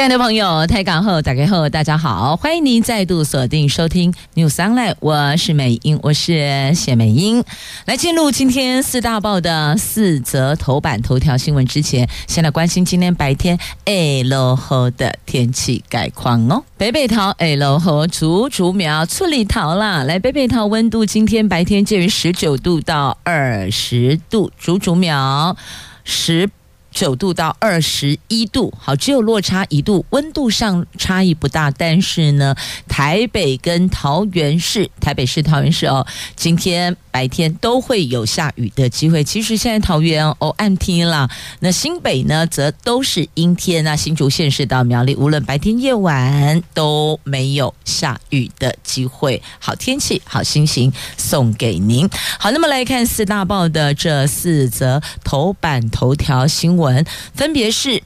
[0.00, 7.44] 亲爱的朋友，台港后打开后，大家好，欢迎您再度锁定收听 News Online，我是美英，我是谢美英。
[7.84, 13.92] 来进入今天四大报的四则头版头条新闻之前，先来关心今天白天下
[14.30, 16.64] 落雨的天气概况哦。
[16.78, 20.02] 北北桃下落雨，竹竹苗处理桃啦。
[20.04, 25.54] 来北北桃温度今天白天介于十九度到二十度，竹竹苗
[26.04, 26.48] 十。
[26.90, 31.70] 九度到二十一度，好，只有落差一度，温度上差异不大。
[31.70, 32.54] 但是呢，
[32.88, 39.22] 台北跟桃园市，台北市、桃园市哦，今天白天都会有下雨的机会。
[39.24, 41.28] 其实现在桃园哦暗天啦，
[41.60, 43.96] 那新北呢则都是阴天啊。
[43.96, 49.42] 新竹县市到苗栗，无论白天夜晚都没有下雨的机会。
[49.58, 52.08] 好天气，好心情送给您。
[52.38, 57.04] 好，那么来看四大报的这四则头版头条新闻。
[57.34, 58.02] 分别是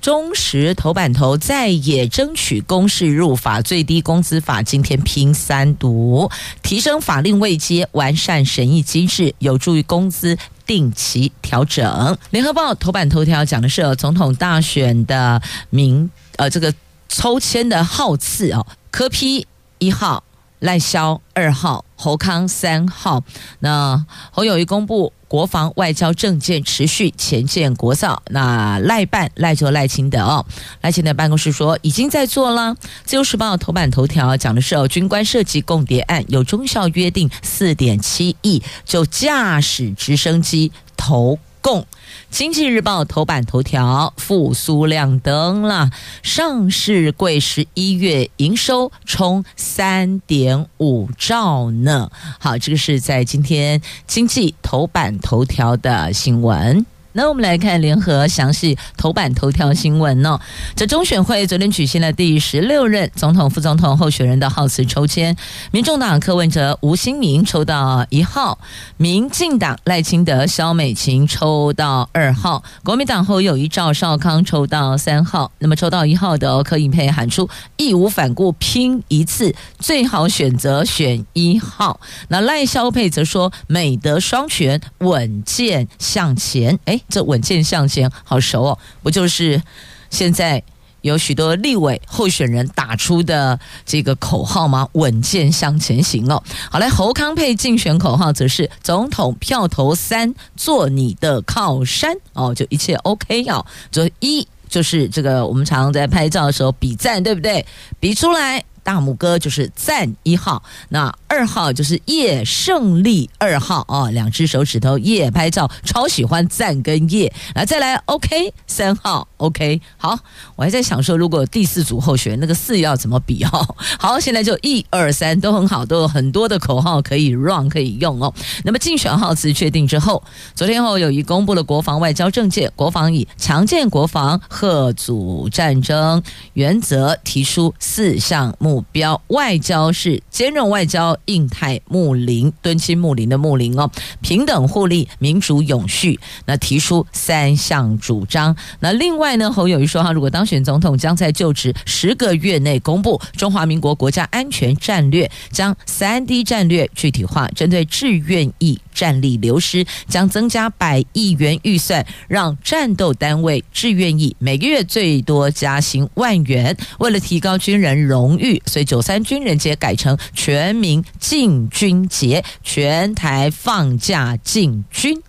[0.00, 6.30] 中时头版头，在野争取公示入法最低工资法，今天拼三读，
[6.62, 12.16] 提升法令位阶，完善审议机制，有助于工资定期调整。
[12.30, 16.72] 联合报头版头条讲的是总统大选的名，呃，这个
[17.08, 19.46] 抽签的号次哦，柯 P
[19.78, 20.22] 一号，
[20.60, 23.22] 赖萧二号，侯康三号。
[23.58, 25.12] 那侯友宜公布。
[25.30, 30.44] 国防外交政见持续前进国造，那赖办赖做赖清德哦，
[30.80, 32.74] 赖清德办公室说已经在做了。
[33.04, 41.86] 自由时报头版头条讲的是哦，军官涉及共谍案，有中校约定四点七亿就驾驶直升机投共。
[42.30, 45.90] 经济日报头版头条复苏亮灯了，
[46.22, 52.10] 上市贵十一月营收冲三点五兆呢。
[52.38, 56.86] 好，这个是在今天经济头版头条的新闻。
[57.12, 60.38] 那我们来看联合详细头版头条新闻哦。
[60.76, 65.36] 这中选会昨天举行了第十六任总统、副总统候选人的号次抽签，
[65.72, 68.58] 民众党柯文哲、吴欣明抽到一号，
[68.96, 75.50] 民进党赖清德、萧美琴抽到二号，国民党后友宜、赵少康抽到三号。
[75.58, 81.98] 那么抽到一号的柯以佩喊出义无反顾拼一次，最好选择选一号。
[82.28, 86.78] 那赖萧佩则说美德双全，稳健向前。
[86.84, 86.99] 哎。
[87.08, 89.62] 这稳健向前好熟哦，不就是
[90.10, 90.62] 现在
[91.02, 94.86] 有许多立委候选人打出的这个口号吗？
[94.92, 96.42] 稳健向前行哦。
[96.70, 103.64] 好来，侯康佩竞选口号则是总统票投三，做你的靠山哦，就一切 OK 哦。
[103.90, 107.64] 就一就是这个我们常常在拍照的时候比赞，对不对？
[107.98, 108.62] 比出来。
[108.82, 119.28] 大拇哥就是赞一号，那二号就是叶胜利二号哦，两只手指头叶拍照，超喜欢赞跟叶，来再来 OK 三号。
[119.40, 120.18] OK 好，
[120.54, 123.74] 我还在想说，如果第四组候选那个四要怎么比哦？
[123.98, 128.32] 好，现在就一二三都很好，都有很多的口号可以 run 可以用哦。
[128.64, 130.22] 那么竞选号次确定之后，
[130.54, 138.84] 昨天后有一公布了国防外交政见，国防以强健国防、贺阻战争原则提出四项目。
[138.92, 143.90] 标外交是兼容外交，印太睦邻，敦亲睦邻的睦邻哦，
[144.20, 146.18] 平等互利，民主永续。
[146.46, 148.56] 那提出三项主张。
[148.80, 166.76] 那另外呢，侯友宜说，哈如果当选总统，将在就职十个月内公布中华民国国家安全战略，将三 D 战略具体化，针对志愿役战力流失，将增加百亿元预算，让战斗单位志愿役每个月最多加薪万元。
[166.98, 168.60] 为了提高军人荣誉。
[168.66, 175.20] 所以九三军人节改成全民进军节，全台放假进军，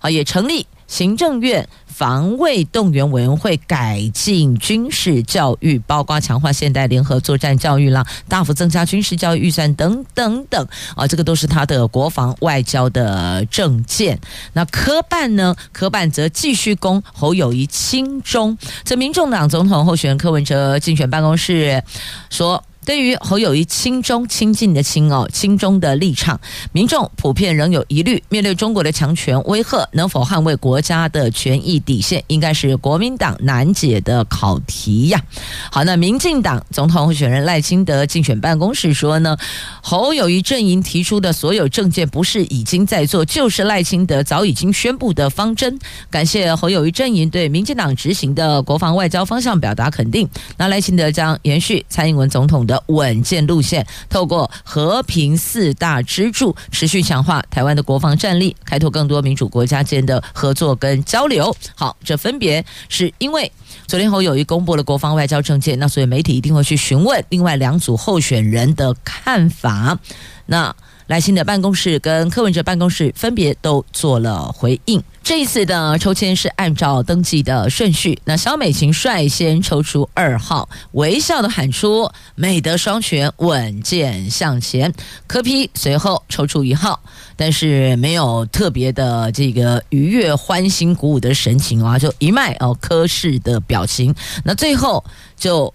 [0.00, 1.66] 啊，也成立行政院
[2.00, 10.66] 防卫动员委员会，改进军事教育，包括强化现代联合作战教育啦，大幅增加军事教育预算等等等，
[10.96, 14.18] 啊，这个都是他的国防外交的政见。
[14.54, 15.54] 那柯办呢？
[15.72, 18.56] 柯办则继续攻侯友谊亲中。
[18.82, 21.84] 这民众党总统候选人柯文哲竞选办公室
[22.30, 22.64] 说。
[22.84, 26.40] 对于侯友谊亲中亲近的亲哦，亲中的立场，
[26.72, 28.22] 民众普遍仍有疑虑。
[28.28, 35.22] 面对中国的强权威吓，能否捍卫国家的权益底线，应该是国民党难解的考题呀。
[35.70, 39.36] 好，那民进党总统候选人赖清德竞选办公室说呢，
[39.82, 45.78] 侯友谊阵营提出的所有政见，不是已经在做，就是赖清德早已经宣布的方针。
[46.10, 50.28] 感谢侯友谊阵营对民进党执行的国防外交方向表达肯定。
[50.56, 61.54] 那赖清德将延续蔡英文总统的稳健路线，透过和平四大支柱，持续强化台湾的国防战力，开拓更多民主国家间的合作跟交流。
[61.74, 63.50] 好，这分别是因为
[63.88, 69.98] 昨天侯友谊公布了国防外交政见，那所以媒体一定会去询问另外两组候选人的看法。
[70.46, 70.74] 那
[71.10, 75.02] 赖清德办公室跟柯文哲办公室分别都做了回应。
[75.24, 84.94] 这一次的抽签是按照登记的顺序，那小美琴率先抽出二号，微笑的喊出“美德双全，稳健向前”。
[85.26, 87.00] 柯批随后抽出一号，
[87.34, 94.14] 但是没有特别的这个愉悦、欢欣鼓舞的神情啊，就一脉哦柯氏的表情。
[94.44, 95.04] 那最后
[95.36, 95.74] 就。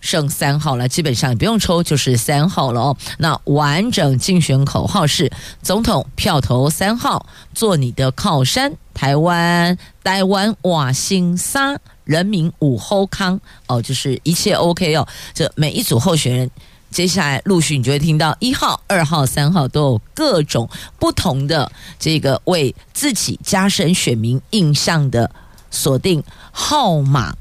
[0.00, 2.96] 剩三号了，基本上不用抽，就是三号了哦。
[3.18, 5.30] 那完整竞选口号是：
[5.62, 8.72] 总统票投三号，做你的靠山。
[8.94, 15.06] 台湾台湾瓦辛沙人民五后康哦，就是一切 OK 哦。
[15.34, 16.50] 这每一组候选人，
[16.90, 20.66] 接下来陆续你就会听到一号、二号、三号都有各种
[20.98, 25.30] 不同的这个为自己加深选民印象的
[25.70, 26.22] 锁定
[26.52, 27.36] 号码。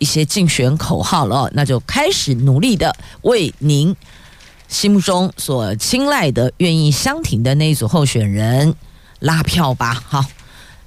[0.00, 3.94] 一些竞选口号了，那就开始努力的为您
[4.66, 8.74] 心目中所青睐的、愿意相挺的那一组候选人
[9.20, 10.02] 拉票吧。
[10.08, 10.24] 好，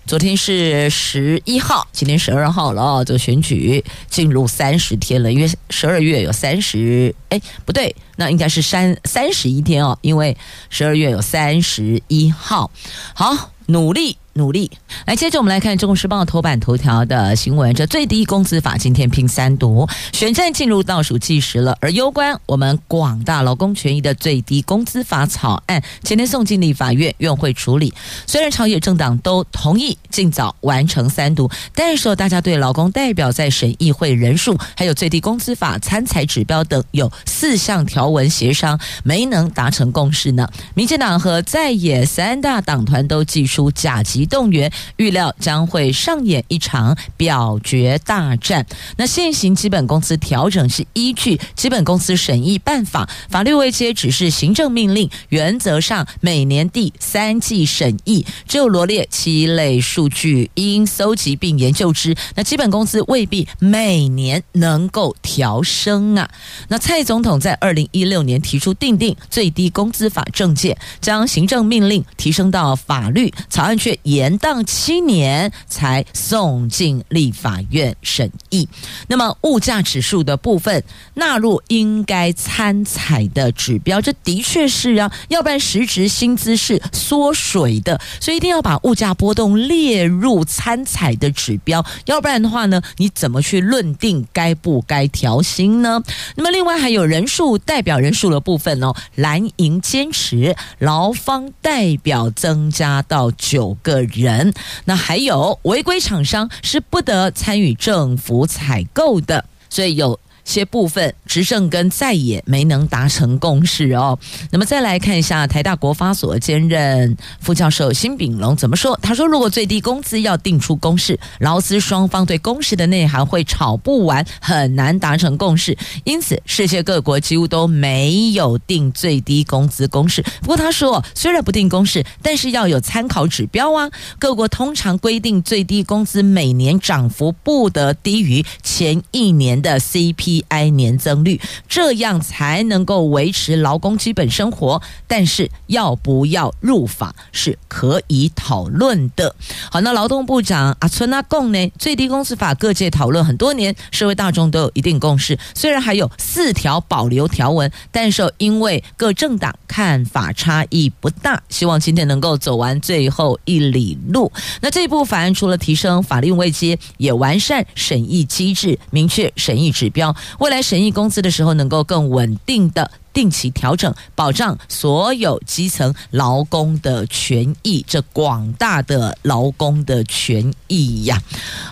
[0.08, 10.36] 昨天是十一号，今天十二号了，这个选举进入三十天了，因为十二月有三十，哎，不对，那应该是三三十一天哦，因为
[10.70, 12.72] 十二月有三十一号。
[13.14, 14.18] 好，努力。
[14.34, 14.72] 努力
[15.06, 17.74] 来，接着我们来看《中国时报》头版头条的新闻。
[17.74, 21.78] 这最低工资法今天拼三读，选战进入倒数计时了。
[21.82, 27.94] 而攸关我们广大劳工权益的最低工资法草案，今天送进立法院院会处理。
[28.26, 40.48] 虽然朝野政党都同意尽早完成三读，但是大家对劳工代表在审议会人数，还有最低工资法参采指标等有四项条文协商没能达成共识呢。
[40.74, 48.66] 民进党和在野三大党团都祭出甲动员预料将会上演一场表决大战。
[48.98, 62.16] 那现行基本工资调整是依据基本工资审议办法，法律未接只是行政命令，原则上每年第三季审议，只有罗列七类数据应搜集并研究之。
[62.36, 66.30] 那基本工资未必每年能够调升啊。
[66.68, 78.68] 那蔡总统在二零一六年提出订定最低工资法政见，将行政命令提升到法律，草案却延宕七年才送进立法院审议。
[79.08, 80.84] 那么物价指数的部分
[81.16, 96.02] 纳入应该参采的指标，这的确是啊，要不然实质薪资是缩水的，所以一定要把物价波动列入参采的指标，要不然的话呢，你怎么去论定该不该调薪呢？
[96.36, 104.54] 那么另外还有人数代表人数的部分哦，蓝营坚持劳方代表增加到九个人，
[104.86, 110.20] 那还有违规厂商是不得参与政府采购的，所以有。
[110.44, 114.18] 些部分执政跟再也没能达成共识哦。
[114.52, 118.98] 那么再来看一下台大国发所兼任副教授辛炳龙怎么说？
[119.02, 125.78] 他说：“如果最低工资要定出公式，劳资双方对公式的内涵会吵不完，很难达成共识。
[126.04, 130.22] 因此，世界各国几乎都没有定最低工资公式。
[130.42, 133.90] 不过他说，虽然不定公式，但是要有参考指标啊。
[134.20, 144.82] 各国通常规定最低工资每年涨幅不得低于前一年的 CP。” PI 年增率，这样才能够维持劳工基本生活。
[145.08, 149.36] 但是要不要入法是可以讨论的。
[149.70, 151.72] 好，那劳动部长阿春阿贡呢？
[151.78, 155.38] 最低工资法各界讨论很多年，社会大众都有一定共识。
[155.54, 164.32] 虽然还有四条保留条文，但是因为各政党看法差异不大，希望今天能够走完最后一里路。
[164.62, 170.16] 那这一部法案除了提升法律位阶，也完善审议机制，明确审议指标。
[170.40, 172.90] 未来审议工资的时候能够更稳定的。
[173.14, 181.22] 定期调整，保障所有基层劳工的权益，这广大的劳工的权益呀。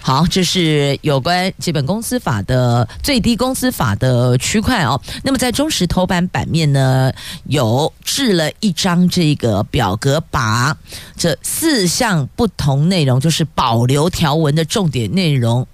[0.03, 5.01] 好，这是有关基本工资法的最低工资法的区块哦。
[5.23, 7.11] 那么在中时头版版面呢，
[7.45, 10.77] 有制了一张这个表格，把
[11.17, 15.67] 这四项不同内容，就是保留条文的重点内容。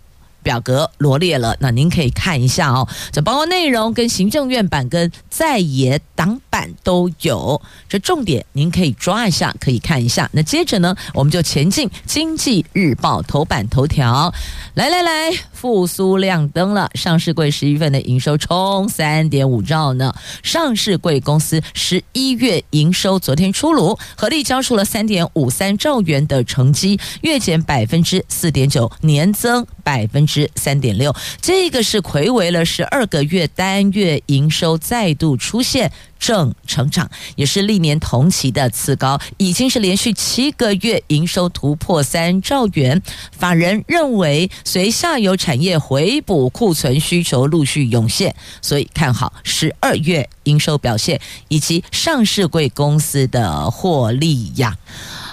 [0.48, 2.88] 表格罗列了，那您可以看一下哦。
[3.12, 10.30] 这包括内容跟行政院版跟在野党版都有，这重点您可以抓一下，可以看一下。
[10.32, 14.34] 那接着呢，我们就前进《经济日报》头版头条，
[14.76, 16.90] 来来来，复苏亮灯了。
[16.94, 20.16] 上市柜十一月份的营收冲三点五兆呢。
[20.44, 30.37] 上市柜公司十一月营收昨天出炉，合力交出了三点五三兆元的成绩，月减百分之四点九，年增百分之。
[30.56, 43.02] 三点六，这个是睽违了十二个月，单月营收再度出现正成长，也是历年同期的次高，已经是连续七个月营收突破三兆元。
[43.32, 54.76] 法人认为，随下游产业回补库存需求陆续涌现，所以看好十二月营收表现以及上市柜公司的获利呀。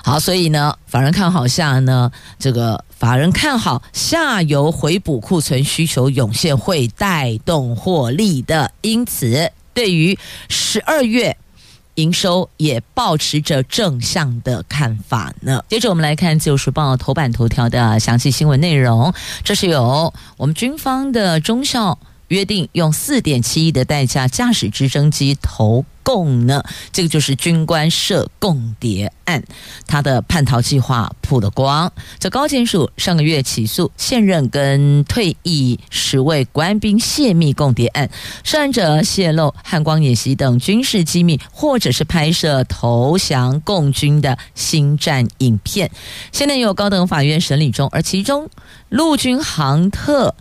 [0.07, 10.19] 好，所以呢，法人看好下呢，这个法人看好下游回补库存需求涌现会带动获利的，因此对于
[10.51, 11.35] 十二月
[11.95, 15.65] 营收也保持着正向的看法呢。
[15.71, 29.43] 接着我们来看《自由时报》头版头条的详细新闻内容，这是由我们军方的中校约定用四点七亿的代价驾驶直升机投共呢，这个就是军官涉共谍案，
[29.87, 31.91] 他的叛逃计划曝了光。
[32.21, 38.09] 这高检署上个月起诉现任跟退役十位官兵泄密共谍案，
[38.45, 45.91] 涉案者泄露汉光演习等军事机密，或者是拍摄投降共军的心战影片，
[46.31, 48.49] 现在有高等法院审理中，而其中
[48.91, 50.35] 陆军航特。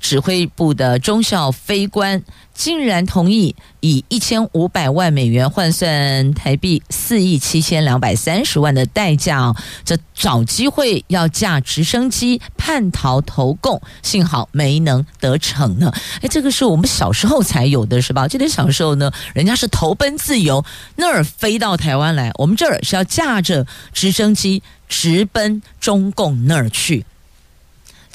[0.00, 2.22] 指挥部的中校飞官
[2.54, 15.92] 竟然同意以一千五百万美元换算台币四亿七千两百三十万的代价，这找机会要驾直升机叛逃投共，幸好没能得逞呢。
[16.22, 18.26] 哎，这个是我们小时候才有的，是吧？
[18.26, 20.64] 记得小时候呢，人家是投奔自由，
[20.96, 27.04] 那儿飞到台湾来，我们这儿是要驾着直升机直奔中共那儿去。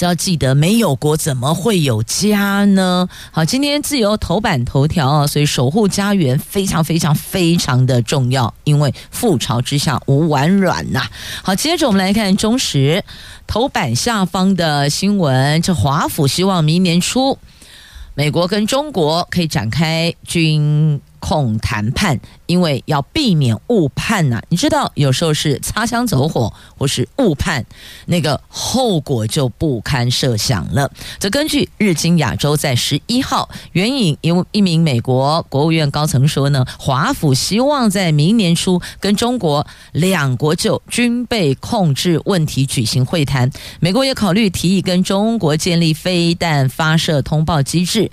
[0.06, 3.08] 要记得，没有国怎么会有家呢？
[3.32, 11.08] 好，今天自由头版头条啊，所以守护家园非常非常非常的重要，因为覆巢之下无完卵呐。
[11.44, 13.04] 好，接着我们来看中时
[13.48, 17.38] 头版下方的新闻，这华府希望明年初
[18.14, 22.20] 美国跟中国可以展开军控谈判，
[22.52, 27.66] 因为要避免误判呐、你知道，有时候是擦枪走火，或是误判，
[28.08, 30.92] 那个后果就不堪设想了。
[31.18, 43.50] 则根据日经亚洲在十一号援引一一名美国国务院高层说呢，华府希望在明年初跟中国两国就军备控制问题举行会谈。
[43.80, 48.12] 美国也考虑提议跟中国建立飞弹发射通报机制。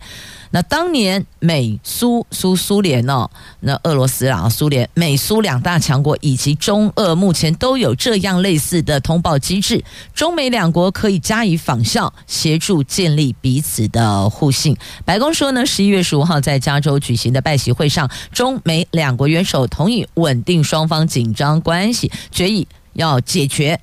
[0.51, 3.29] 那当年美苏苏苏联哦，
[3.61, 9.83] 那俄罗斯啊，苏联美苏两大强国以及中俄目前都有这样类似的通报机制，
[10.15, 14.77] 中美两国可以加以仿效，协助建立彼此的互信。
[15.05, 23.81] 白宫说呢，十一月十五号在加州举行的拜席会上，中美两国元首同意稳定双方紧张关系，决议要解决。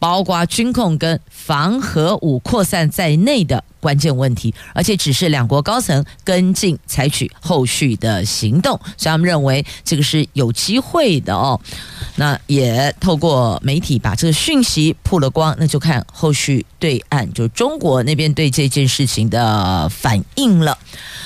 [0.00, 11.60] 包括军控跟防核武扩散在内的关键问题，而且只是两国高层跟进采取后续的行动，所以他们认为这个是有机会的哦。
[12.16, 20.76] 那也透过媒体把这个讯息曝了光，那就看后续对岸就中国那边对这件事情的反应了。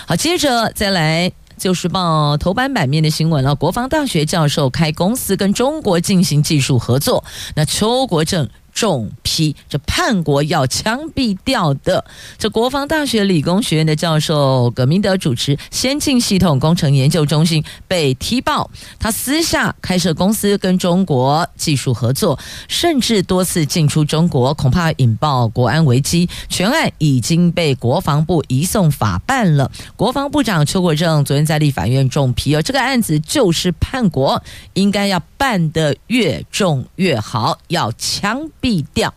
[0.06, 1.32] 好，接着再来。
[1.56, 8.50] 就是报头版版面的新闻了，国防大学教授开公司跟中国进行技术合作，那邱国正。
[8.74, 12.04] 重批这叛国要枪毙掉的，
[12.36, 22.38] 这国防大学理工学院的教授葛明德主持先进系统工程研究中心被踢爆，他私下开设公司跟中国技术合作，
[22.68, 26.28] 甚至多次进出中国，恐怕引爆国安危机。
[26.48, 29.70] 全案已经被国防部移送法办了。
[29.94, 38.83] 国防部长邱国正昨天在立法院重批，而这个案子就是叛国，应该要办得越重越好，要枪毙。
[38.94, 39.12] 掉。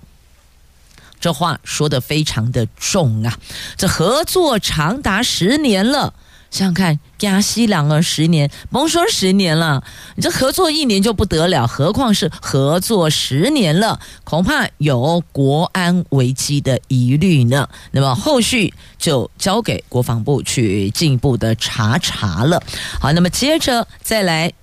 [1.22, 3.40] 这话说的非常的重啊！
[3.78, 6.14] 这合作长达十年了。
[6.52, 9.84] 想想看，加西两个十年，甭说十年了，
[10.16, 17.68] 你这合作一年就不得了，何况是合作十年了，恐怕有国安危机的疑虑呢。
[17.92, 22.62] 那么后续就交给国防部去进一步的查查了。
[23.02, 24.54] 好，那么接着再来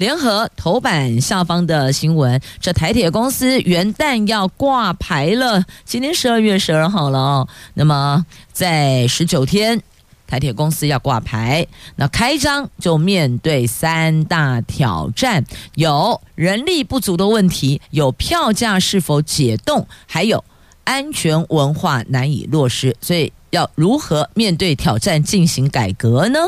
[0.00, 7.48] 联合头版下方的新闻，这台铁公司元旦要挂牌了，今天十二月十二号了哦。
[7.74, 9.82] 那么在十九天。
[10.26, 11.66] 台铁公司要挂牌，
[11.96, 20.42] 那开张就面对三大挑战：有人力不足的问题，有票价是否解冻，还有
[20.84, 23.30] 安全文化难以落实，所以。
[23.50, 26.38] 要如何面对挑战进行改革呢？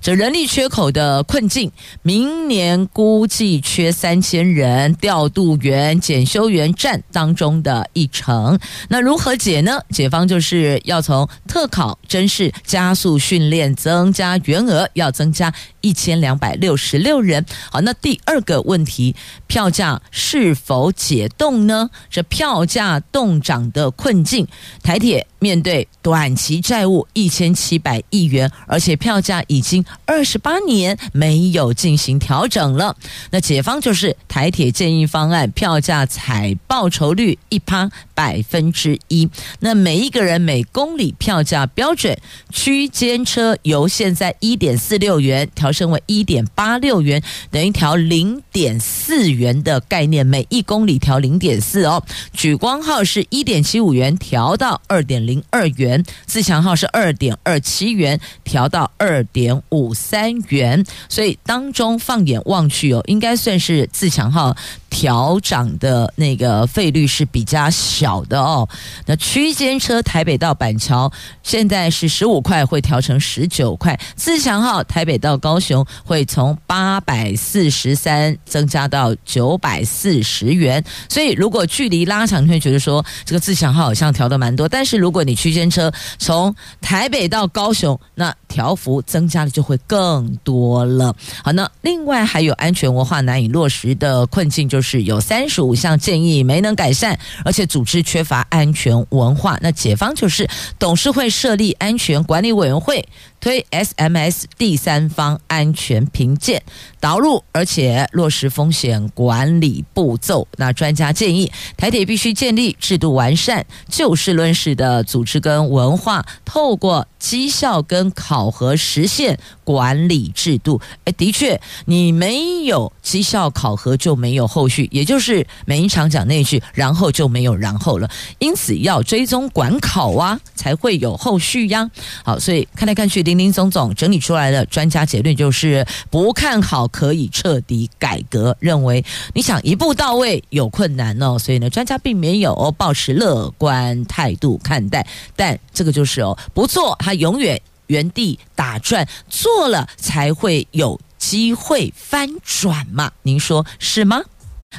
[0.00, 1.70] 这人力缺口的困境，
[2.02, 8.58] 明年估计缺三千人，调度员、检修员占当中的一成。
[8.88, 9.80] 那如何解呢？
[9.90, 17.44] 解方就是要从特考、甄试加速训练，增加员额，要增加一千两百六十六人。
[17.70, 19.14] 好，那第二个问题，
[19.46, 21.90] 票价是否解冻呢？
[22.08, 24.46] 这票价冻涨的困境，
[24.82, 25.26] 台铁。
[25.38, 32.96] 面对短期债务一千七百亿元，而且票价已经二十八年没有进行调整了，
[33.32, 39.28] 那解方就是台铁建议方案，票价采报酬率一趴百分之一。
[39.58, 42.16] 那每一个人每公里票价标准
[42.52, 52.00] 区间车由现在一点四六元调升为一点八六元，等于调零点四元的概念，每一公里调零点四哦。
[52.36, 55.16] 莒光号是一点七五元调到二点。
[55.26, 64.56] 零二元，自强号是二点二七元，调到二点五三元，所以当中放眼望去哦，应该算是自强号。
[64.88, 68.68] 调涨的那个费率是比较小的哦。
[69.06, 71.10] 那区间车台北到板桥
[71.42, 73.98] 现在是十五块，会调成十九块。
[74.14, 80.82] 自强号台北到高雄会从八百四十三增加到九百四十元。
[81.08, 84.68] 所以如果距离拉长，你会觉得说这个自强号好像调的蛮多。
[84.68, 91.14] 但是如果你区间车从台北到高雄，那调幅增加的就会更多了。
[91.42, 94.86] 好，那另外还有安全文化难以落实的困境就就。
[94.86, 99.58] 是有三十五项建议没能改善，而且组织缺乏安全文化。
[99.60, 103.04] 那解方就是董事会设立安全管理委员会。
[103.38, 106.62] 推 SMS 第三方安全评鉴
[106.98, 110.48] 导入，而且落实风险管理步骤。
[110.56, 120.80] 那专家建议，台铁必须建立制度完善、就事论事的组织跟文化，透过绩效跟考核实现管理制度。
[121.04, 128.10] 诶，的确，你没有绩效考核就没有后续，也就是每一场讲那句，然后就没有然后了。
[128.38, 131.88] 因此要追踪管考啊，才会有后续呀。
[132.24, 133.25] 好，所以看来看去。
[133.26, 138.56] 林林总总整理出来的专家结论就是不看好，可以彻底改革。
[138.60, 145.04] 认为你想一步到位有困难哦，所以呢，专家并没有抱持乐观态度看待。
[145.34, 153.10] 但这个就是哦，不做他永远原地打转，做了才会有机会翻转嘛？
[153.22, 154.22] 您说是吗？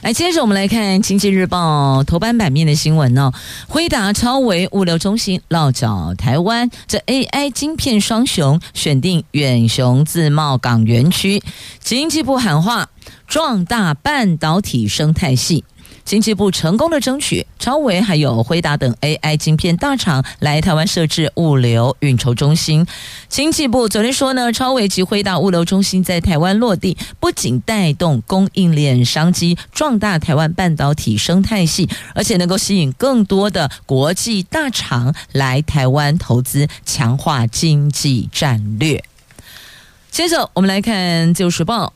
[0.04, 3.32] 来，接着我们来看《经济日报》头版版面的新闻哦。
[3.67, 11.41] 辉达超维物流中心落脚台湾，这 AI 晶片双雄选定远雄自贸港园区，
[11.80, 12.89] 经济部喊话，
[13.28, 15.63] 壮大半导体生态系。
[16.07, 22.87] 经济部成功的争取超维还有辉达等 AI 晶片大厂来台湾设置物流运筹中心。
[23.27, 39.03] 经济部昨天说呢，超维及辉达物流中心在台湾落地，不仅带动供应链商机，壮大台湾半导体生态系，而且能够吸引更多的国际大厂来台湾投资，强化经济战略。
[40.09, 41.87] 接着我们来看《自由时报》。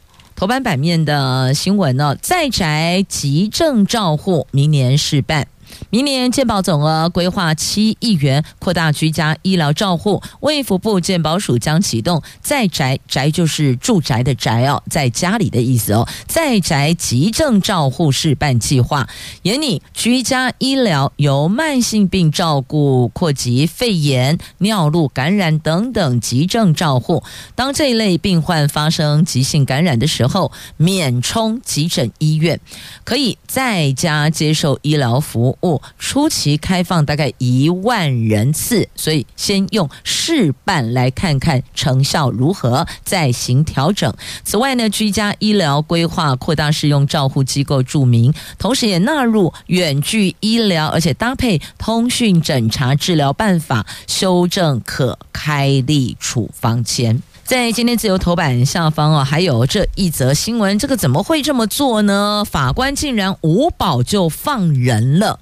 [0.41, 5.47] 头版版面的新闻呢，在宅急症照护明年试办。
[5.89, 10.21] 明年健保总额规划七亿元，扩大居家医疗照护。
[10.41, 16.07] 卫福部健保署将启动在宅宅就是住宅的宅哦，在家里的意思哦。
[16.27, 19.07] 在宅急症照护试办计划，
[19.43, 27.23] 研拟居家医疗由慢性病照顾扩及肺炎、尿路感染等等急症照护。
[27.55, 32.59] 当这一类病患发生急性感染的时候，免冲急诊医院，
[33.03, 35.57] 可以在家接受医疗服务。
[35.63, 44.13] 务，初期开放大概一万人次，所以先用试办来看看成效如何，再行调整。
[44.43, 57.21] 此外呢，居家医疗规划扩大适用照护机构注明，同时也纳入远距医疗，而且搭配通讯诊查治疗办法，修正可开立处方签。
[57.43, 62.45] 在今天自由头版下方哦，还有这一则新闻，这个怎么会这么做呢？
[62.49, 65.37] 法官竟然无保就放人了。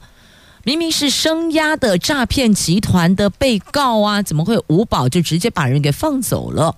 [0.70, 6.76] 明明是声押的诈骗集团的被告啊，怎么会无保就直接把人给放走了？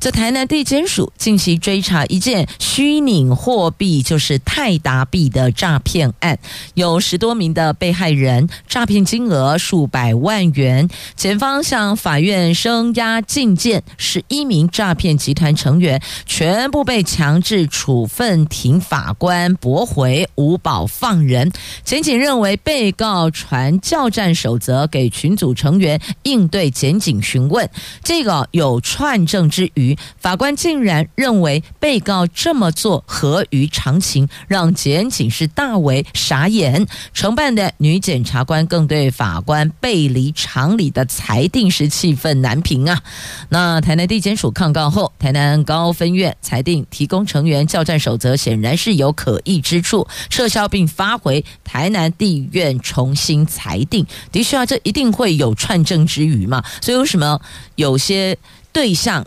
[0.00, 6.38] 这台南地检署近期追查一件虚拟货币，就是泰达币的诈骗案，
[6.72, 10.88] 有十多名的被害人，诈骗金额数百万元。
[11.14, 21.52] 检方向法院声押进见十一名诈骗集团成员，全部被强制处分庭，法官驳回无保放人。
[21.84, 23.30] 检警认为被告。
[23.34, 27.68] 传教战守则给群组成员应对检警询问，
[28.02, 29.94] 这个有串证之余。
[30.18, 36.86] 法官竟然认为被告这么做合于常情，让检警是大为傻眼。
[37.12, 43.02] 承办的女检察官更对法官背离常理的裁定是气愤难平啊！
[43.48, 56.62] 那台南地检署抗告后，台南高分院裁定提供成员教战守则显然是有可疑之处，撤销并发回台南地院重新裁定，的确啊，这一定会有串证之余嘛。
[56.82, 57.40] 所以为什么
[57.76, 58.36] 有些
[58.70, 59.26] 对象，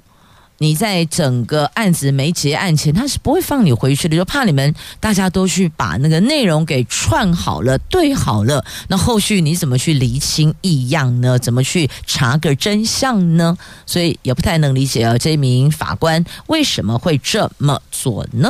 [0.59, 11.37] 你在整个案子没结案前，他是不会放你回去的，就怕你们大家都去把那个内容给串好了、对好了，那后续你怎么去厘清异样呢？
[11.37, 13.57] 怎么去查个真相呢？
[13.85, 18.49] 所以也不太能理解啊，这名法官为什么会这么做呢？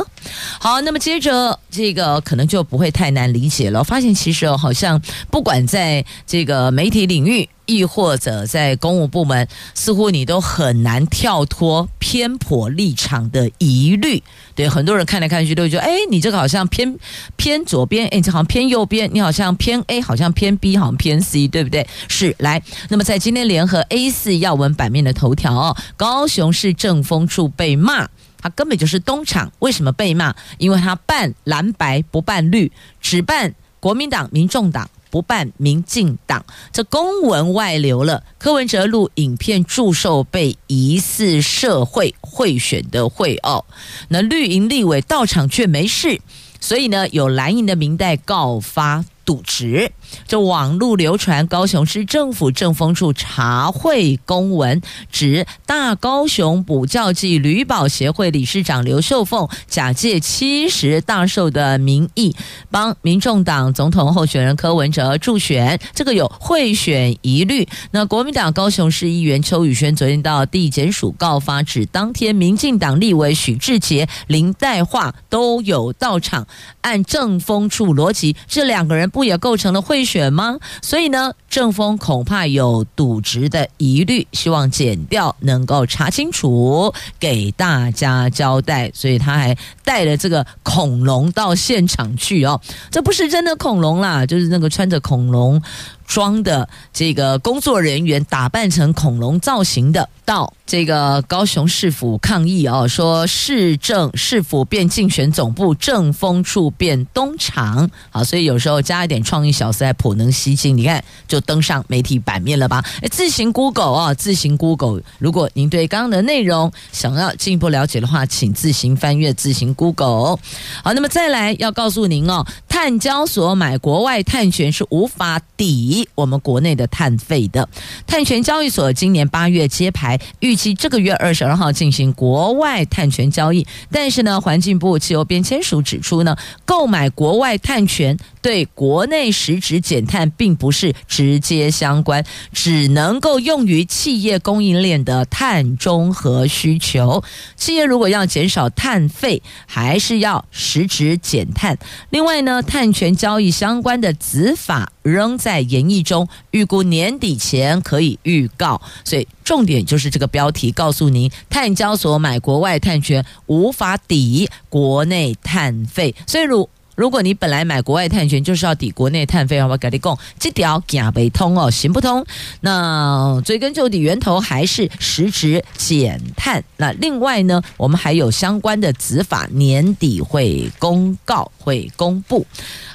[0.58, 3.84] 好，那么接着这个可能就不会太难理解了。
[3.84, 7.48] 发现其实好像不管在这个媒体领域。
[7.68, 14.20] 亦或者在公务部门，似乎你都很难跳脱偏颇立场的疑虑。
[14.54, 16.98] 对很多人看来看去都会觉得，哎，你这个好像偏
[17.36, 21.86] 偏左边，哎，你这好像偏右边，你好像偏 A，好像偏 B，好像偏 C，对不对？
[22.08, 22.60] 是来。
[22.88, 28.08] 那么在今天联合 A 四要闻版面的头条哦，高雄市政风处被骂，
[28.40, 29.52] 他根本就是东厂。
[29.58, 30.34] 为什么被骂？
[30.56, 34.88] 因为他办蓝白不办绿，只办国民党、民众党。
[35.10, 38.24] 不办民进党，这公文外流了。
[38.38, 43.64] 柯文哲录影片祝寿被疑似社会贿选的会奥，
[44.08, 46.20] 那绿营立委到场却没事，
[46.60, 49.04] 所以呢，有蓝营的明代告发。
[49.28, 49.92] 渎职，
[50.26, 54.80] 这网络流传高雄市政府政风处查会公文，
[55.12, 62.34] 指大高雄补教暨旅保协会理事长刘秀凤假借七十大寿的名义，
[62.70, 67.68] 帮民众党总统候选人柯文哲助选，这个有贿选疑虑。
[67.90, 76.46] 那国民党高雄市议员邱宇轩昨天到地检署告发，指当天民进党立委许志杰、林岱樺都有到场，
[76.80, 79.10] 按政风处逻辑，这两个人。
[79.18, 80.60] 不也构成了贿选吗？
[80.80, 88.88] 所以呢，正风恐怕有赌职的疑虑，希望减掉能够查清楚，给大家交代。
[88.94, 92.60] 所以他还带了这个恐龙到现场去哦，
[92.92, 95.60] 这不是真的恐龙啦，就是那个穿着恐龙
[96.08, 107.88] 装的这个工作人员打扮成恐龙造型的，到这个高雄市府抗议哦，说市政市府变竞选总部，政风处变东厂。
[108.10, 110.76] 好，所以有时候加一点创意小思，还颇能吸睛。
[110.76, 112.82] 你看，就登上媒体版面了吧？
[113.02, 115.02] 诶，自行 Google 啊，自行 Google。
[115.18, 120.38] 如果您对刚刚的内容想要进一步了解的话，请自行翻阅，自行 Google。
[120.82, 125.97] 好，那么再来要告诉您哦，碳交所买国外碳权是无法抵。
[126.14, 127.66] 我们国内的碳费的
[128.06, 133.66] 碳权交易所今年八月揭牌，预计这个月二十二号进行国外碳权交易。
[133.90, 147.22] 但是呢，环境部汽油变迁署指出呢，购买国外碳权对国内实质减碳并不是直接相关，只能够用于企业供应链的碳中和需求。
[147.56, 151.78] 企业如果要减少碳费，还是要实质减碳。
[152.10, 158.80] 另外呢，碳权交易相关的子法仍在研议中，预估年底前可以预告。
[159.04, 166.14] 所以重点就是这个标题，告诉您：碳交所买国外碳权无法抵国内碳费。
[166.26, 166.68] 所以如
[166.98, 169.78] 如果你本来买国外碳权就是要抵国内碳费，好不好？
[169.78, 172.26] 跟你讲，这条行不通哦，行不通。
[172.60, 176.64] 那追根究底，源头还是实质减碳。
[176.76, 182.44] 那另外呢，我们还有相关的执法，年底会公告，会公布。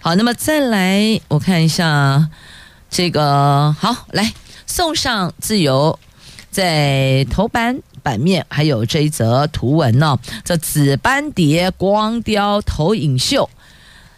[0.02, 2.28] 好，那么再来，我看一下
[2.90, 4.34] 这个，好，来
[4.68, 5.98] 送上自由
[6.52, 7.80] 在头版。
[8.04, 13.50] 版面还有这一则图文呢、哦，这紫斑蝶光雕投影秀，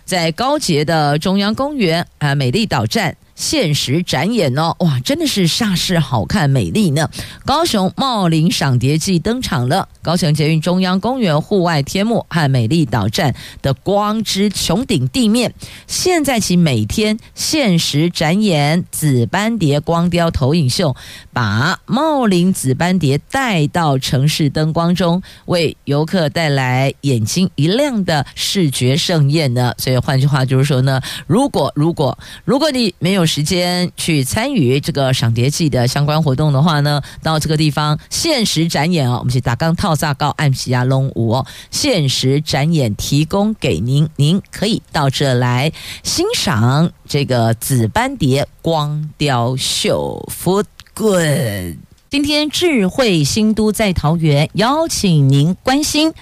[0.05, 3.17] 在高捷的中央公园啊，美丽岛站。
[3.35, 7.09] 限时展演哦，哇，真的是煞是好看美丽呢！
[7.45, 15.53] 高雄茂林赏蝶季登场了，高雄捷运中央公园户外天幕和美丽岛站的光之穹顶地面，
[15.85, 20.95] 现在起每天限时展演紫斑蝶光雕投影秀，
[21.33, 29.73] 把茂林紫斑蝶带到城市灯光中，为游客带来眼睛一亮的视觉盛宴呢。
[29.77, 45.71] 所以换句话就是说呢，如果如果如果你没有时间去参与这个赏蝶季的相关活动的话呢，到这个地方限时展演哦，我们去打钢套萨高按皮亚龙五哦，限时展演提供给您，您可以到这来
[46.03, 50.27] 欣赏这个紫斑蝶光雕秀。
[50.31, 51.77] Food good，
[52.09, 56.13] 今天智慧新都在桃园，邀请您关心。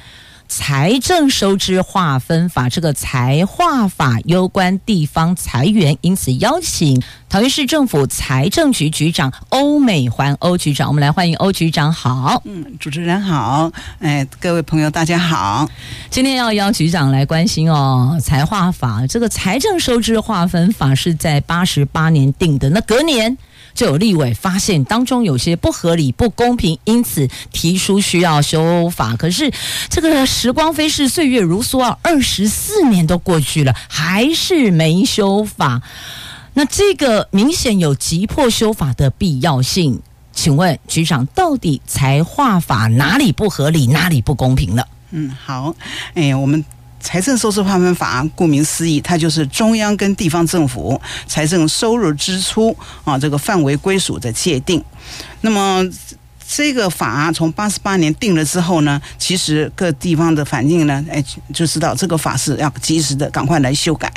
[0.47, 11.91] 财政收支划分法，这个财划法攸关地方财源，因此邀请桃园市政府财政局局长欧美环欧局长，我们来欢迎欧局长。
[11.91, 15.67] 好，嗯，主持人好，哎，各位朋友大家好，
[16.09, 23.37] 今天要邀局长来关心哦，财划法这个财政收支划分法是在八十八年定的，那隔年。
[23.73, 29.15] 就有立委发现当中有些不合理、不公平，因此提出需要修法。
[29.15, 29.51] 可是
[29.89, 35.81] 这个时光飞逝，岁月如梭啊，二十四年都过去了，还是没修法。
[36.53, 40.01] 那这个明显有急迫修法的必要性。
[40.31, 44.87] 请问局长，到底财划法哪里不合理，哪里不公平了？
[45.11, 45.75] 嗯，好，
[46.13, 46.63] 哎，我们。
[47.03, 54.83] 财政收支划分法，顾名思义，它就是中央跟地方政府财政收入支出啊这个范围归属的界定。
[55.41, 55.85] 那么。
[56.47, 64.11] 这个法从八十八年定了之后呢，其实各地方的反应呢，哎，就知道这个法是要及时的赶快来修改。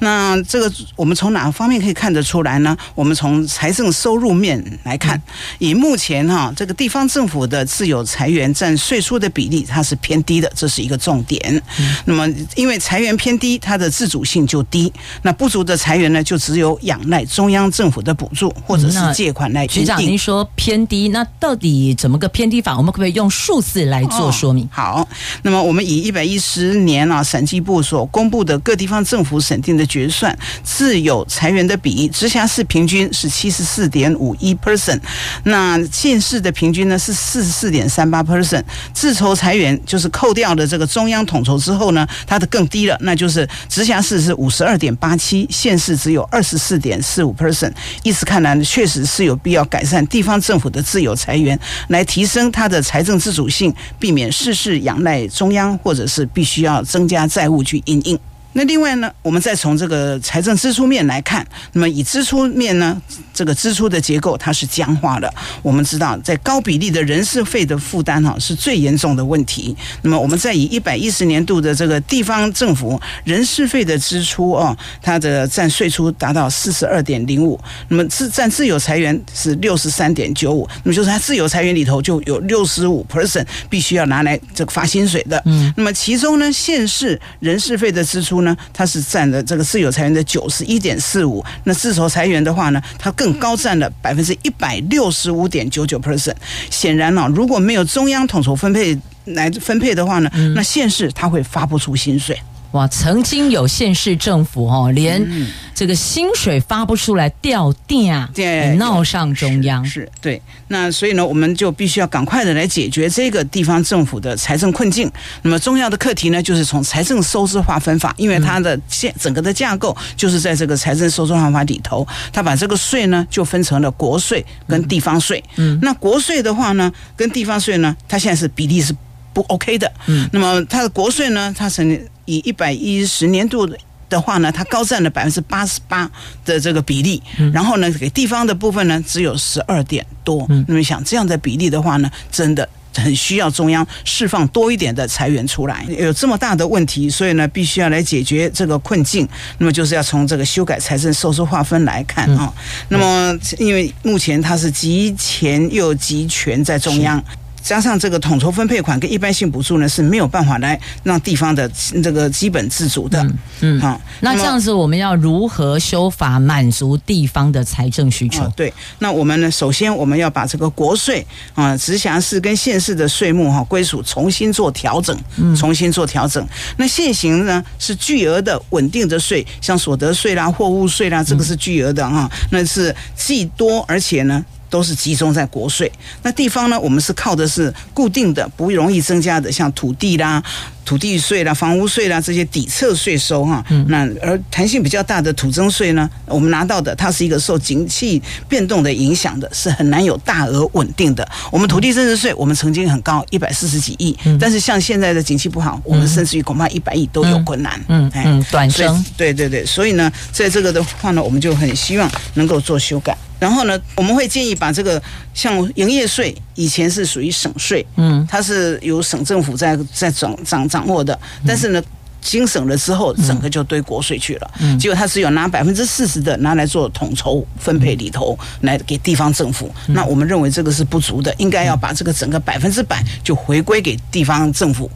[0.00, 2.76] 那这个我们从哪方面可以看得出来呢？
[2.94, 5.20] 我们从财政收入面来看，
[5.58, 11.62] 以目前哈这个地方政府的自有财源占税收的比例，它是偏低的，这是一个重点。
[12.04, 14.92] 那么因为财源偏低，它的自主性就低，
[15.22, 19.82] 那不足的财源呢，就只有仰赖中央政府的补助或者是借款来决定。
[19.82, 22.76] 局长，您说偏低，那到到底怎么个偏低法？
[22.76, 24.68] 我们可不可以用数字来做说明？
[24.70, 25.08] 好，
[25.42, 34.96] 那么我们以一百一十年啊，审计部所公布的各地方政府审定的决算自有财源的比例，直辖市平均是七十四点五一 person，
[35.42, 38.62] 那县市的平均呢是四十四点三八 person，
[38.94, 47.72] 自筹财源就是扣掉的这个中央统筹之后呢，它的更低了，那就是直辖市是五十二点八七，县市只有二十四点四五 person，
[48.04, 48.12] 意。
[48.12, 51.58] 思看来呢，确实是有必要改善地方政府的自有财源。
[51.88, 58.18] 来提升它的财政自主性，避免事事仰赖中央，或者是必须要增加债务去应应。
[58.52, 63.00] 那另外呢，我们再从这个财政支出面来看，那么以支出面呢，
[63.32, 65.32] 这个支出的结构它是僵化的。
[65.62, 69.76] 我们知道，在高比例的人事费的负担哈，是最严重的问题。
[70.02, 85.40] 那么我们再以一百一十年度的这个地方政府人事费的支出哦，它的占税出达到四十二点零五，那么自占自有财源是六十三点九五，那么就是它自有财源里头就有六十五 percent 必须要拿来这个发薪水的。
[85.46, 88.39] 嗯，那么其中呢，县市人事费的支出。
[88.42, 96.34] 呢，它是占了这个自有裁员的九十一点四五，那自筹裁员的话呢，它更高占了百分之一百六十五点九九 percent。
[96.70, 102.40] 显然呢，如果没有中央统筹分配来分配的话呢，那县市它会发不出薪水。
[102.72, 105.26] 哇，曾经有县市政府哦，连
[105.74, 110.40] 这个薪水发不出来，掉电啊，对，闹上中央，是对。
[110.68, 115.10] 那所以呢，我们就必须要赶快的来解决这个地方政府的财政困境。
[115.42, 125.42] 那么重要的课题呢，就是从财政收支划分法，因为它的现整个的架构就是在这个财政收支划分法里头，它把这个税呢就分成了国税跟地方税。
[125.56, 128.94] 嗯，那国税的话呢，跟地方税呢，它现在是比例是
[129.32, 129.90] 不 OK 的。
[130.06, 132.00] 嗯，那么它的国税呢，它成。
[132.26, 133.68] 以一百一十年度
[134.08, 136.08] 的话呢，它高占了百分之八十八
[136.44, 137.20] 的这个比例，
[137.52, 140.46] 然后呢，给地方的部分呢只有十二点多。
[140.68, 145.84] 那么想这样的比例的话呢，真的很需要中央释放多一点的财源出来。
[145.88, 149.28] 有这么大的问题，所以呢，必须要来解决这个困境。
[149.58, 152.52] 那么就是要从这个修改财政收支划分来看啊。
[152.90, 157.20] 那么因为目前它是集钱又集权在中央。
[157.62, 161.68] 加上这个统筹分配款跟一般性补助呢，是没有办法来让地方的
[162.02, 163.20] 这个基本自主的。
[163.60, 168.42] 嗯，好、嗯，那这样子我们要如何修法满足地方的财政需求？
[168.42, 175.16] 哦、对，那我们呢，首先我们要把这个国税啊，直辖市跟县市的税目哈归属重新做调整，
[175.56, 176.46] 重新做调整。
[176.76, 184.44] 那现行呢是巨额的稳定的税，像所得税啦、货物税啦，这个是巨额的哈，那是既多而且呢。
[184.70, 185.90] 都是集中在国税，
[186.22, 186.78] 那地方呢？
[186.78, 190.42] 我们是靠的是固定的、不容易增加的，像土地啦、
[190.84, 193.62] 土地税啦、房屋税啦这些底册税收哈。
[193.68, 193.84] 嗯。
[193.88, 201.28] 那而弹性比较大的土增税呢，我们拿到的它是一个受景气变动的影响的，是很难有大额稳定的。
[201.50, 207.84] 我们土地增值税，我们曾经很高，一百四十几亿，但是像现在的景气不好，我们甚至于恐怕一百亿都有困难。
[207.88, 209.04] 嗯嗯，短升。
[209.16, 213.16] 对对对，所以呢，在这个的话呢，我们就很希望能够做修改。
[213.40, 215.02] 然后呢，我们会建议把这个
[215.34, 221.82] 像营业税，以前是属于省税，嗯，它是由省政府在在掌掌掌握的，但是呢，
[222.20, 234.90] 经省了之后，整个就堆国税去了，嗯，结果他只有拿百分之四十的拿来做统筹分配里头，来给地方政府，那我们认为这个是不足的，应该要把这个整个百分之百就回归给地方政府，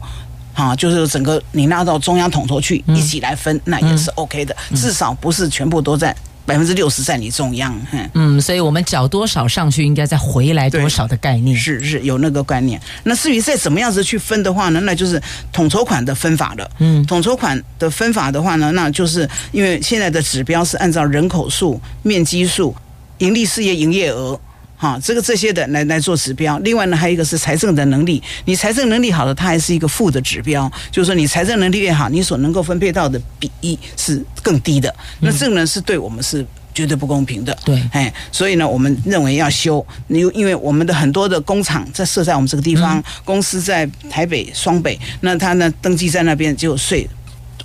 [0.53, 6.15] 啊，就是整个你拉到中央统筹去一起来分，那也是 OK 的，至少不是全部都在。
[6.45, 7.75] 百分之六十在你中央，
[8.13, 12.79] 嗯，所以我们缴多少上去，应该再回来多少的概念，是是有那个概念。
[13.03, 16.69] 那至于再怎么样子去分的话呢，那就是统筹款的分法了。
[16.77, 22.75] 嗯，统筹款的分法的话呢，那就是因为现在的指标是按照人口数、面积数、
[23.17, 24.39] 盈利事业营业额。
[24.77, 26.57] 哈，这个这些的来来做指标。
[26.59, 28.21] 另外呢，还有一个是财政的能力。
[28.45, 34.93] 你财政能力好了，它还是一个负的指标，就是说你财政能力越好，你所能够分配到的比例是更低的。
[35.21, 37.57] 那这个呢，是对我们是绝对不公平的。
[37.63, 39.85] 对，哎，所以呢，我们认为要修。
[40.09, 47.07] 因因为我们的很多的工厂在设在我们这个地方，公司在台北、双北，那他呢登记在那边就税，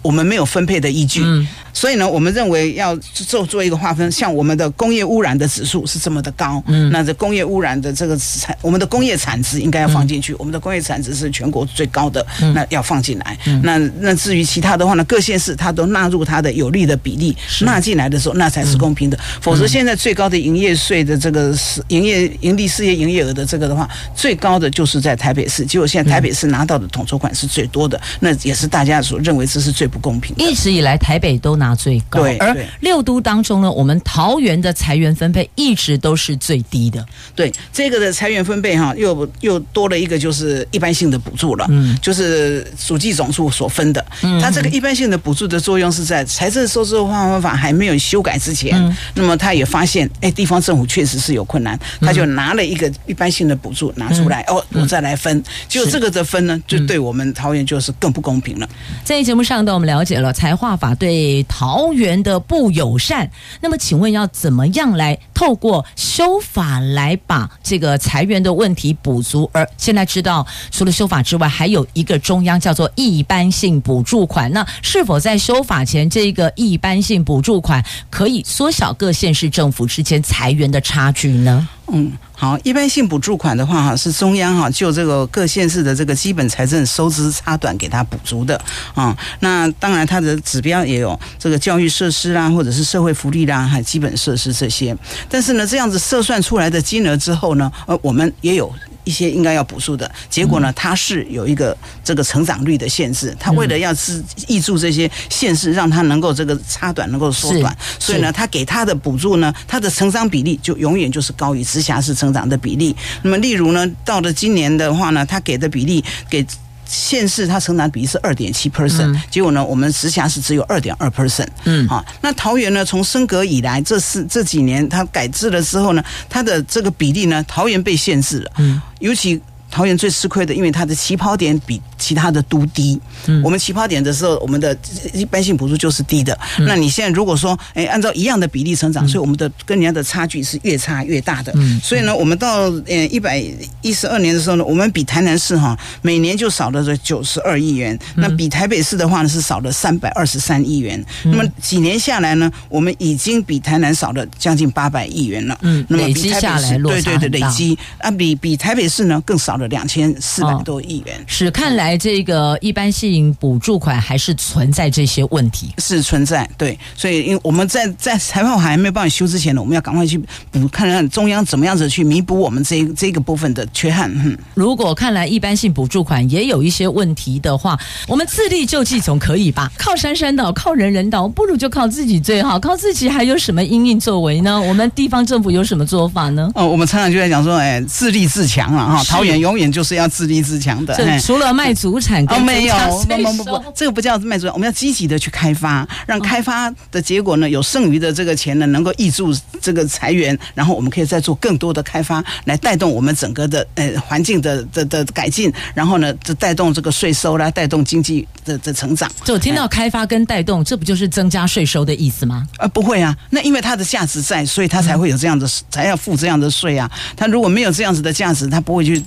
[0.00, 1.24] 我们没有分配的依据。
[1.72, 13.38] 所以呢，我们认为要做做一个划分，像我们的工业污染的指数是这么的高，嗯，那这工业污染的这个产，我们的工业产值应该要放进去，嗯、我们的工业产值是全国最高的，嗯、那要放进来。
[13.46, 19.16] 嗯、那那至于其他的话呢，各县市它都纳入它的有利的比例纳进来的时候，那才是公平的。
[19.16, 30.44] 嗯、否则现在最高的营业税的这个是营业盈利事业营业额的这个的话，最高的就是在台北市，结果现在台北市拿到的统筹款是最多的，那也是大家所认为这是最不公平的。
[30.44, 37.06] 一直以来台北都拿最高，而六都当中呢，我们桃园的财源分配一直都是最低的。
[37.36, 44.04] 对，这个的财源分配哈，又又多了一个就是一般性的补助了，嗯，就是属计总处所分的。
[44.22, 58.68] 嗯，它这个一般性的补助的作用是在财政收支划分法还没有修改之前，嗯，那么他也发现，哎，地方政府确实是有困难，他就拿了一个一般性的补助拿出来，哦，我再来分，就这个的分呢，就对我们桃园就是更不公平了。
[59.04, 63.28] 在节目上呢，我们了解了财划法对桃园的不友善，
[63.60, 69.50] 那么请问要怎么样来透过修法来把这个财源的问题补足？
[69.52, 74.50] 而现在知道，除了修法之外，还有一个中央叫做一般性补助款。
[74.52, 81.68] 那是否在修法前，这个一般性补助款可以缩小各县市政府之间财源的差距呢？
[81.92, 82.12] 嗯。
[82.32, 88.58] 好，一般性补助款的话，哈，是中央哈就这个各县市的这个基本财政收支差短给他补足的
[88.94, 89.14] 啊。
[89.40, 94.96] 那当然，它的指标也有这个教育设施啦，或者是社会福利啦，还基本设施这些。
[95.28, 98.72] 但是呢，这样子测算出来的金额之后呢，呃，我们也有。
[99.10, 103.36] 一些应该要补助的结果呢，它是有一个这个成长率的限制。
[103.40, 112.94] 它为了要是抑制这些限制，让它能够这个差短能够缩短，所以呢，它给它的补助呢，它的成长比例就永远就是高于直辖市成长的比例。
[113.22, 116.46] 那么，例如呢，到了今年的话呢，它给的比例给。
[116.90, 121.46] 县市它成长比例是二点七 percent，结果呢，我们直辖市只有二点二 percent。
[121.64, 128.52] 嗯，好，那桃园呢，从升格以来，这是这几年它改制了之后呢，它的这个比例呢，桃园被限制了。
[128.58, 129.40] 嗯，尤其。
[129.70, 133.00] 桃园最吃亏的，因为它的起跑点比其他的都低。
[133.26, 134.76] 嗯，我们起跑点的时候，我们的
[135.14, 136.36] 一般性补助就是低的。
[136.58, 141.52] 嗯，那你现在如果说，哎，按照一样的比例成长，所以我们的跟人家的差距是越差越大的。
[141.54, 143.40] 嗯，所以呢，我们到呃一百
[143.80, 151.02] 一十二年的时候呢，我们比台南市哈每年就少了这九十二亿元，那比台北市的话呢是少了三百二十三亿元。
[151.24, 155.56] 那么几年下来呢，我们已经比台南少了将近八百亿元了。
[155.62, 159.59] 嗯，那么比台北市，累积下来，对对对，累积啊，比比台北市呢更少。
[159.60, 161.22] 了两千四百多亿元。
[161.26, 166.48] 是，看来这个一般性补助款还是存在这些问题，是存在。
[166.56, 170.18] 对，所以因为我们在 在裁判还没有办法修之前呢，我们要赶快去
[170.50, 174.10] 补，看看中央怎么样子去弥补我们这这个部分的缺憾。
[174.24, 179.70] 嗯，如果看来一般性补助款也有一些问题的话，我们自力救济总可以吧？
[179.76, 182.58] 靠山山倒，靠人人倒，不如就靠自己最好。
[182.58, 184.60] 靠自己还有什么因应作为呢？
[184.60, 186.50] 我们地方政府有什么做法呢？
[186.54, 188.96] 哦，我们常常就在讲说，哎，自立自强啊！
[188.96, 191.18] 哈，桃园永远就是要自立自强的。
[191.20, 192.74] 除了卖祖产，哦，没有，
[193.08, 209.10] 不不不不，这个不叫卖祖产，我们要积极的去开发，让开发的结果呢，有剩余的这个钱呢，能够挹注这个财源，然后我们可以再做更多的开发，来带动我们整个的呃环境的的的改进，然后呢，就带动这个税收啦带动经济的的成长。
[209.24, 212.46] 就听到开发跟带动，这不就是增加税收的意思吗？
[212.58, 216.90] 呃，不会啊，那因为它的价值在，所以它才会有这样的，才要付这样的税啊。
[217.16, 219.02] 它如果没有这样子的价值，它不会去。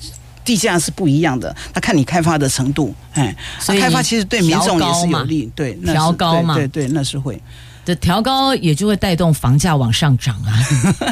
[0.45, 7.41] 地价是不一样的，他看你开发的程度，哎，所以开发其实对民众也是有利，对，调高嘛，对对，对，那是会，
[7.85, 10.53] 这调高也就会带动房价往上涨啊，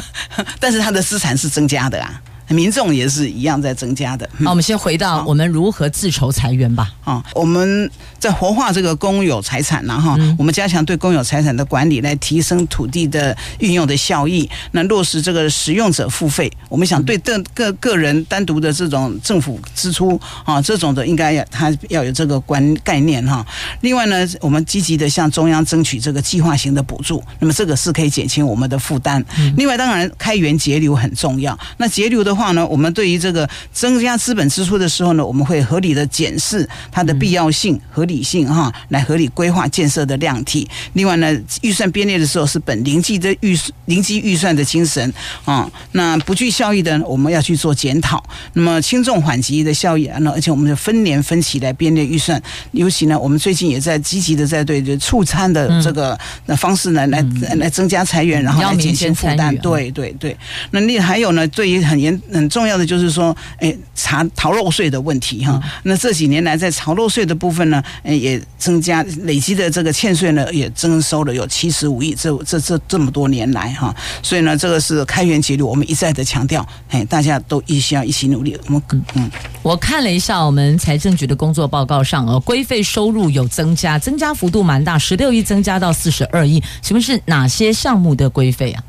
[0.60, 2.22] 但是它的资产是增加的啊。
[2.52, 4.28] 民众也是一样在增加的。
[4.38, 6.92] 那我们先回到我们如何自筹财源吧。
[7.04, 14.48] 啊，我们在活化这个公有财产呢，哈，我们加强对公有财产的管理，来提升土地的运用的效益。
[14.70, 23.44] 那落实这个使用者付费，我们想对个个个人单独的这种政府支出啊，这种的应该要他要有这个观概念哈。
[23.80, 29.22] 另外呢，我们积极的向中央争取这个计划型的补助，那么这个是可以减轻我们的负担。
[29.56, 31.58] 另外，当然开源节流很重要。
[31.76, 40.68] 那节流的话，话呢，我们对于这个增加资本支出的时候呢，我们会合理的检视它的必要性、合理性哈，来合理规划建设的量体。
[40.94, 45.14] 另外呢，预算编列的时候是本零基的预零基预算的精神
[45.44, 45.70] 啊。
[45.92, 48.20] 那不具效益的，我们要去做检讨。
[48.54, 52.42] 那么轻重缓急的效益而且我们就分年分期来编列预算。
[52.72, 57.24] 尤其呢，我们最近也在积极的在对这促餐的这个那方式呢，来
[57.56, 59.56] 来增加裁员，然后来减轻负担。
[59.58, 60.36] 对对对。
[60.72, 62.20] 那另还有呢，对于很严。
[62.30, 65.60] 很重要的就是说，哎，查逃漏税的问题哈。
[65.84, 72.14] 那这几年来，在逃漏税的部分呢，哎，也增加累积的这个欠税呢，也征收了有七十五亿。
[72.14, 78.58] 这这这这么多年来哈，所以呢，这个是开源节流，我们一再的强调，哎，大家都一起要一起努力。
[78.66, 78.82] 我们
[79.14, 79.30] 嗯，
[79.62, 86.62] 我看了一下我们财政局的工作报告上，哦，规费收入有增加，增加幅度蛮大，十六亿增加到四十二亿。
[86.80, 88.82] 请问是哪些项目的规费啊？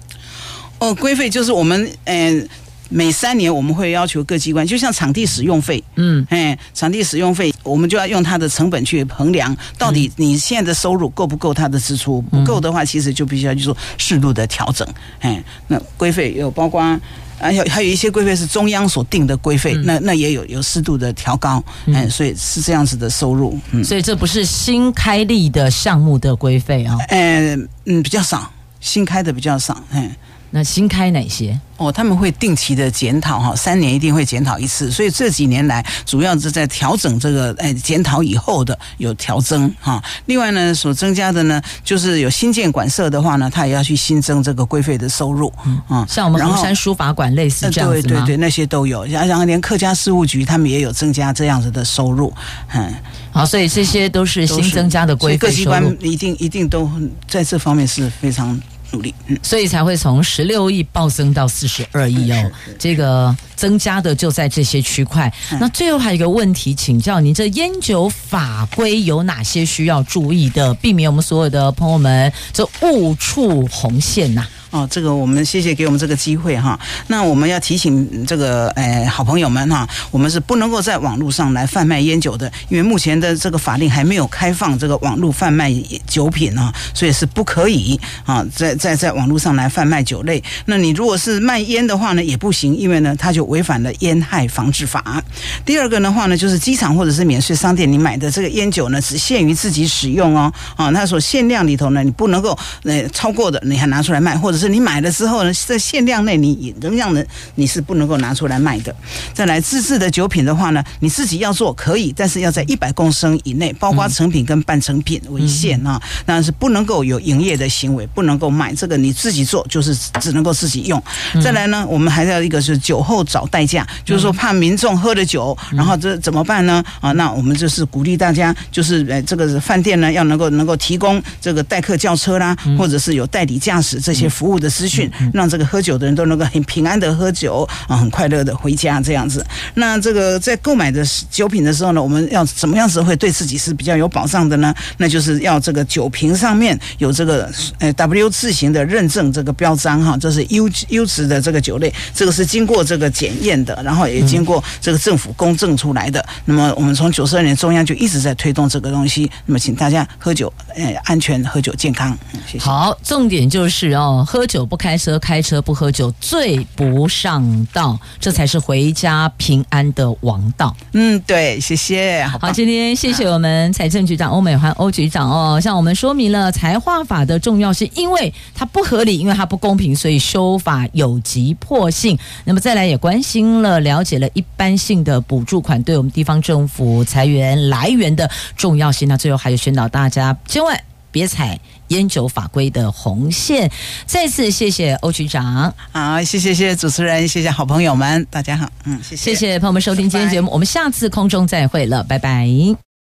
[0.80, 2.48] 哦，规费就是我们嗯。
[2.94, 12.22] 每三年我们会要求各机关，就像场地使用费，嗯，哎，场地使用费，我们就要用它的成本去衡量，到底你现在的收入够不够它的支出？
[12.22, 14.88] 不够的话，其实就必须要去做适度的调整。
[15.22, 23.60] 哎，那规费有包括，啊，有还有一些规费是中央所定的规费，那那也有有适度的调高，哎，所以是这样子的收入。
[23.72, 26.96] 嗯，所以这不是新开立的项目的规费啊？
[27.10, 30.16] 嗯嗯，比较少，新开的比较少，哎。
[30.56, 31.60] 那新开哪些？
[31.78, 34.92] 哦，他们会定期的检讨哈，三年一定会检讨一次。
[34.92, 40.02] 所以这几年来，主要是在调整这个，哎，检讨以后的有调增哈。
[40.28, 45.52] 另外呢，所增加的呢，就是有新建馆舍的话呢，他也要去新增这个规费的收入
[45.88, 46.06] 啊。
[46.08, 48.02] 像我们红山书法馆类似这样子吗？
[48.04, 49.04] 对对对，那些都有。
[49.06, 52.32] 然后连客家事务局他们也有增加这样子的收入。
[52.74, 52.94] 嗯，
[53.32, 55.38] 好，所以这些都是新增加的规费。
[55.40, 56.88] 各机关一定一定都
[57.28, 58.62] 在这方面是非常。
[58.94, 62.52] 努力，嗯，所以才会从十六亿暴增到四十二亿哦。
[62.80, 65.32] 这个增加的就在这些区块。
[65.60, 74.50] 那最后还有一个问题，请教您，这烟酒法规有哪些需要注意的，避免我们所有的朋友们这误触红线呐、啊？
[74.74, 76.80] 哦，这个我们谢谢给我们这个机会哈。
[77.06, 85.72] 那我们要提醒这个呃好朋友们哈，我们是不能够在网络上来贩卖烟酒的，因为目前的这个法令还没有开放这个网络贩卖
[86.08, 90.44] 酒品啊，所以是不可以啊在在在网络上来贩卖酒类。
[90.66, 95.24] 那你如果是卖烟的话呢，也不行，因为呢它就违反了烟害防治法。
[95.64, 104.63] 第二个的话呢，就是机场或者是免税商店你买的这个烟酒呢，只限于自己使用哦啊，那所限量里头呢，你不能够呃超过的你还拿出来卖，或者是。
[104.64, 107.22] 是你买了之后呢，在限量内你仍然呢，
[107.56, 108.96] 你是不能够拿出来卖的。
[109.34, 116.02] 再来自制的酒品的话呢，你自己要做可以，但是要在一百公升以内，包括成品跟半成品为限啊。
[116.26, 121.04] 但是不能够有营业的行为，不能够卖这个，你自己做就是只能够自己用。
[121.44, 126.82] 再来呢，我们还要一个是酒后找代驾，就是说怕民众喝了酒，然后这怎么办呢？
[127.02, 134.53] 啊，那我们就是鼓励大家，就是呃这个饭店呢要能够能够提供这个代客轿车啦，或者是有代理驾驶这些服务。
[134.54, 139.46] 务的资讯，让这个喝酒的人都能够很平安的喝酒啊，很快乐的回家这样子。
[139.74, 144.74] 那这个在购买的酒品的时候呢，我们要怎么样子会对自己是比较有保障的呢？
[144.98, 156.24] 那就是要这个酒瓶上面有这个呃 W 字形的认证这个标章哈，这是优优质的这个酒类，这个是经过这个检验的，然后也经过这个政府公证出来的。
[156.46, 159.30] 那么我们从九十二年中央就一直在推动这个东西。
[159.46, 162.16] 那么请大家喝酒，呃，安全喝酒健康。
[162.46, 162.64] 谢谢。
[162.64, 170.76] 好，重点就是哦，喝酒不开车，开车不喝酒，醉不上道，这才是回家平安的王道。
[170.94, 172.24] 嗯，对，谢谢。
[172.26, 182.18] 好，好，今天谢谢我们财政局长欧美环欧局长哦，向我们说明了财划法的重要性，因为它不合理，因为它不公平，所以修法有急迫性。
[182.46, 189.08] 那么再来也关心了、了解了一般性的补助款对我们地方政府财源来源的重要性。
[189.08, 190.80] 那最后还有宣导大家千万
[191.12, 191.60] 别踩
[191.94, 193.72] 烟酒法规的红线。
[194.06, 202.93] 再次谢谢欧局长，好，谢谢谢谢主持人，谢谢好朋友们，大家好，嗯，谢谢，谢谢朋友们收听今天节目，我们下次空中再会了，拜拜。